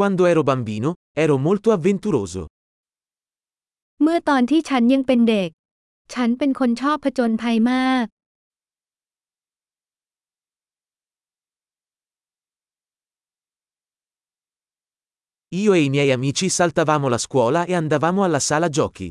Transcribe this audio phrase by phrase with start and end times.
[0.00, 2.42] Quando ero bambino, ero molto avventuroso.
[4.02, 5.50] เมื่อตอนที่ฉันยังเป็นเด็ก
[6.14, 8.06] ฉันเป็นคนชอบผจญภัยมาก
[15.60, 19.08] Io e i miei amici saltavamo la scuola e andavamo alla sala giochi.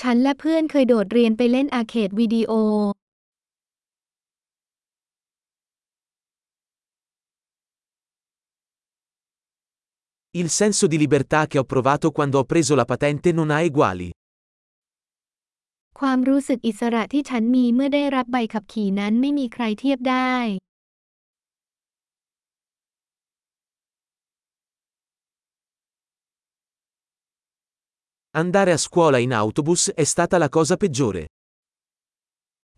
[0.00, 2.52] ฉันและเพื่อนเคยโดดเรียนไปเล่นอาร์เคดวิดีโอ
[10.37, 14.09] Il senso di libertà che ho provato quando ho preso la patente non ha eguali.
[15.99, 20.35] ความรู้สึกอิสระที่ฉันมีเมื่อได้รับใบขับขี่นั้นไม่มีใครเทียบได้
[28.41, 31.23] Andare a scuola in autobus è stata la cosa peggiore.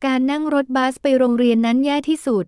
[0.05, 2.45] การนั่งรถบัสไปโรงเรียนนั้นแย่ที่สุด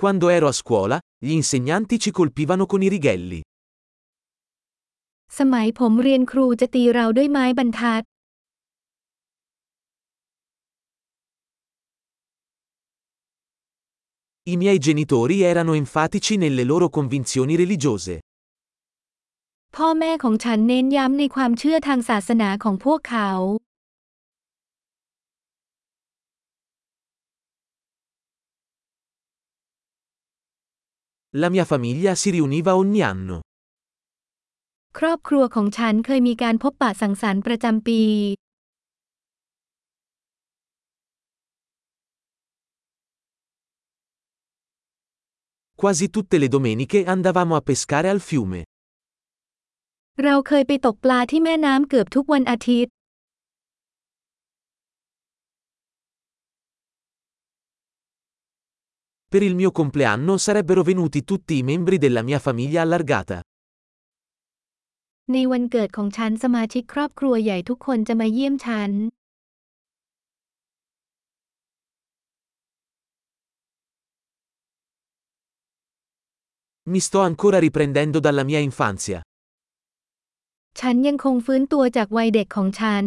[0.00, 3.40] Quando ero a scuola, gli insegnanti ci colpivano con i righelli.
[5.38, 8.02] สมัยผมเรียนครูจะตีเราด้วยไม้บรรทัด
[14.52, 18.14] I miei genitori erano enfatici nelle loro convinzioni religiose.
[19.76, 23.30] พ่อแม่ของฉันเน้นย้ำในความเชื่อทางศาสนาของพวกเขา
[31.42, 33.36] La mia famiglia si riuniva ogni anno.
[34.98, 38.00] ครอบครัวของฉันเคยมีการพบปะสังสรรค์ประจำปี
[45.80, 48.60] Quasi tutte le domeniche andavamo a pescare al fiume.
[50.24, 52.92] เราเคยไปตกปลาที่แม่น้ำเกือบทุกวันอาทิตย์
[59.32, 63.38] Per il mio compleanno sarebbero venuti tutti i membri della mia famiglia allargata.
[65.32, 68.92] ในวันเกิดของฉันสมาชิกครอบครัวใหญ่ทุกคนจะมาเยี่ยมฉัน
[76.92, 79.18] Mi sto ancora riprendendo dalla mia infanzia.
[80.80, 83.04] ฉันยังคงฟื้นตัวจากวัยเด็กของฉัน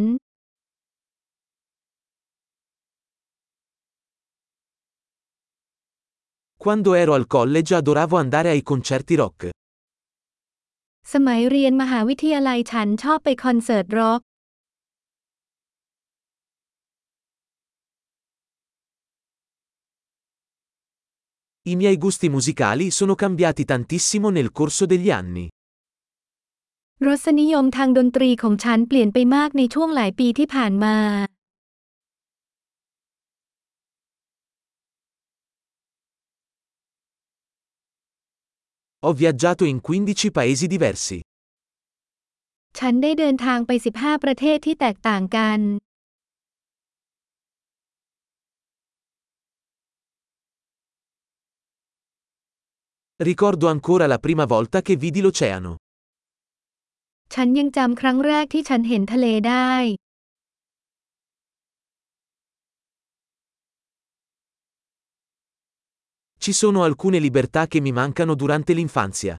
[6.63, 9.39] Quando ero al college adoravo andare ai concerti rock.
[11.13, 14.21] สมัยเรียนมหาวิทยาลัยฉันชอบไปคอนเสิร์ตร็อก
[21.71, 25.45] I miei gusti musicali sono cambiati tantissimo nel corso degli anni.
[27.05, 30.95] รสนิยมทางดนตรีของฉันเปลี่ยนไปมากในช่วงหลายปีที่ผ่านมา
[39.05, 41.17] Ho viaggiato in 15 paesi diversi.
[42.79, 45.59] ฉันได้เดินทางไป 15 ประเทศที่แตกต่างกัน
[53.29, 55.71] Ricordo ancora la prima volta che vidi l'oceano.
[57.33, 59.71] ฉันยังจำครั้งแรกที่ฉันเห็นทะเลได้
[66.47, 69.33] Ci sono alcune libertà che mi mancano durante l'infanzia.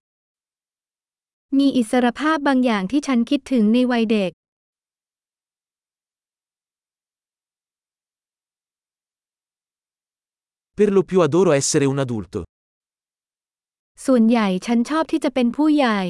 [1.58, 4.30] มีอิสรภาพบางอย่างที่ฉันคิดถึงในวัยเด็ก
[10.78, 12.40] Per lo più adoro essere un adulto.
[14.06, 16.00] ส่วนใหญ่ฉันชอบที่จะเป็นผู้ใหญ่